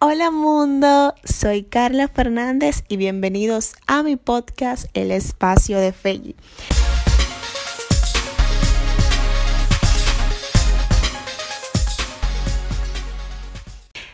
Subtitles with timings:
[0.00, 6.36] Hola mundo, soy Carla Fernández y bienvenidos a mi podcast El Espacio de Feli.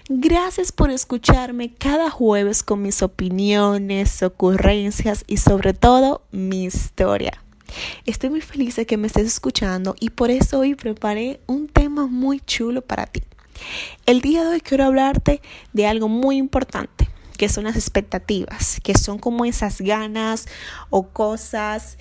[0.09, 7.45] Gracias por escucharme cada jueves con mis opiniones, ocurrencias y sobre todo mi historia.
[8.07, 12.07] Estoy muy feliz de que me estés escuchando y por eso hoy preparé un tema
[12.07, 13.21] muy chulo para ti.
[14.07, 15.41] El día de hoy quiero hablarte
[15.73, 20.47] de algo muy importante, que son las expectativas, que son como esas ganas
[20.91, 21.99] o cosas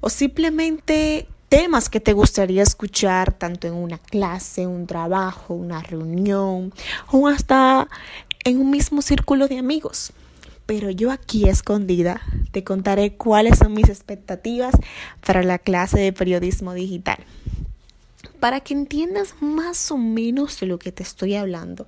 [0.00, 6.72] o simplemente temas que te gustaría escuchar tanto en una clase, un trabajo, una reunión
[7.10, 7.88] o hasta
[8.44, 10.12] en un mismo círculo de amigos.
[10.66, 12.20] Pero yo aquí escondida
[12.52, 14.74] te contaré cuáles son mis expectativas
[15.26, 17.18] para la clase de periodismo digital.
[18.40, 21.86] Para que entiendas más o menos de lo que te estoy hablando,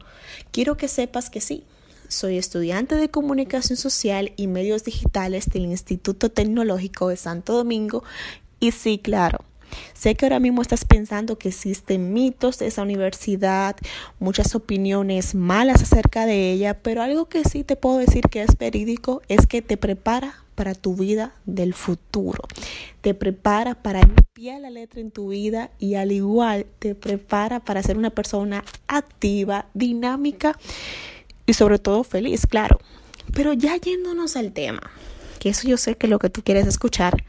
[0.50, 1.64] quiero que sepas que sí,
[2.08, 8.04] soy estudiante de comunicación social y medios digitales del Instituto Tecnológico de Santo Domingo
[8.60, 9.44] y sí, claro,
[9.94, 13.76] Sé que ahora mismo estás pensando que existen mitos de esa universidad,
[14.18, 18.56] muchas opiniones malas acerca de ella, pero algo que sí te puedo decir que es
[18.58, 22.42] verídico es que te prepara para tu vida del futuro.
[23.00, 27.82] Te prepara para limpiar la letra en tu vida y al igual te prepara para
[27.82, 30.58] ser una persona activa, dinámica
[31.46, 32.78] y sobre todo feliz, claro.
[33.34, 34.82] Pero ya yéndonos al tema,
[35.38, 37.24] que eso yo sé que lo que tú quieres escuchar,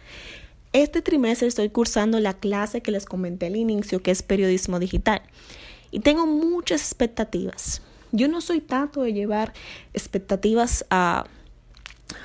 [0.73, 5.21] este trimestre estoy cursando la clase que les comenté al inicio, que es periodismo digital.
[5.91, 7.81] Y tengo muchas expectativas.
[8.11, 9.53] Yo no soy tanto de llevar
[9.93, 11.25] expectativas a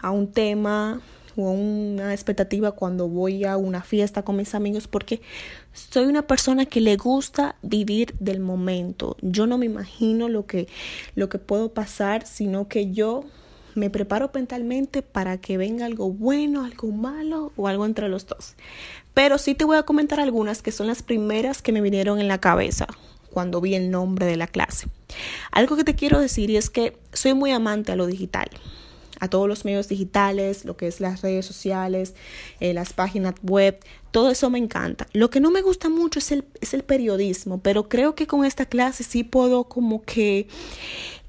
[0.02, 1.00] a un tema
[1.36, 5.20] o a una expectativa cuando voy a una fiesta con mis amigos porque
[5.72, 9.16] soy una persona que le gusta vivir del momento.
[9.22, 10.68] Yo no me imagino lo que,
[11.14, 13.24] lo que puedo pasar, sino que yo
[13.74, 18.54] me preparo mentalmente para que venga algo bueno, algo malo o algo entre los dos.
[19.14, 22.28] Pero sí te voy a comentar algunas que son las primeras que me vinieron en
[22.28, 22.86] la cabeza
[23.30, 24.88] cuando vi el nombre de la clase.
[25.50, 28.48] Algo que te quiero decir es que soy muy amante a lo digital
[29.20, 32.14] a todos los medios digitales, lo que es las redes sociales,
[32.60, 33.78] eh, las páginas web,
[34.10, 35.06] todo eso me encanta.
[35.12, 38.44] Lo que no me gusta mucho es el, es el periodismo, pero creo que con
[38.44, 40.46] esta clase sí puedo como que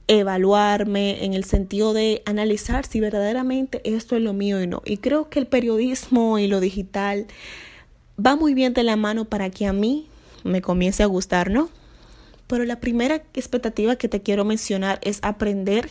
[0.10, 4.82] evaluarme en el sentido de analizar si verdaderamente esto es lo mío y no.
[4.84, 7.28] Y creo que el periodismo y lo digital
[8.20, 10.08] va muy bien de la mano para que a mí
[10.44, 11.70] me comience a gustar, ¿no?
[12.48, 15.88] Pero la primera expectativa que te quiero mencionar es aprender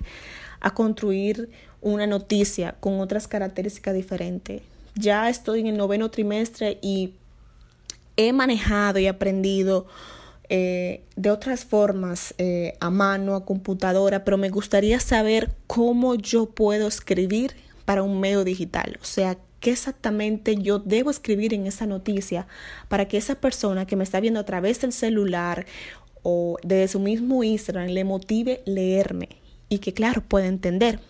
[0.58, 1.48] a construir
[1.80, 4.62] una noticia con otras características diferentes.
[4.96, 7.12] Ya estoy en el noveno trimestre y
[8.16, 9.86] he manejado y aprendido
[10.50, 16.46] eh, de otras formas eh, a mano, a computadora, pero me gustaría saber cómo yo
[16.46, 17.54] puedo escribir
[17.84, 18.98] para un medio digital.
[19.02, 22.46] O sea, qué exactamente yo debo escribir en esa noticia
[22.88, 25.66] para que esa persona que me está viendo a través del celular
[26.22, 29.28] o de su mismo Instagram le motive leerme
[29.68, 31.00] y que, claro, pueda entender.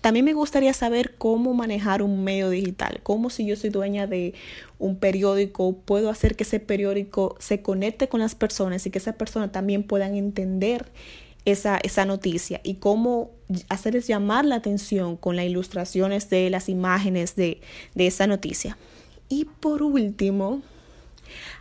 [0.00, 4.34] También me gustaría saber cómo manejar un medio digital, cómo si yo soy dueña de
[4.78, 9.16] un periódico, puedo hacer que ese periódico se conecte con las personas y que esas
[9.16, 10.90] personas también puedan entender
[11.44, 13.30] esa, esa noticia y cómo
[13.68, 17.60] hacerles llamar la atención con las ilustraciones de las imágenes de,
[17.94, 18.76] de esa noticia.
[19.28, 20.62] Y por último,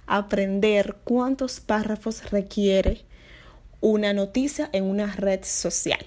[0.05, 3.01] aprender cuántos párrafos requiere
[3.81, 6.05] una noticia en una red social.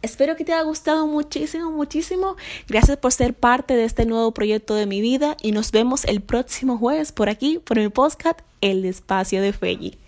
[0.00, 2.36] Espero que te haya gustado muchísimo, muchísimo.
[2.68, 6.20] Gracias por ser parte de este nuevo proyecto de mi vida y nos vemos el
[6.20, 9.98] próximo jueves por aquí, por mi podcast, El Espacio de Feggy.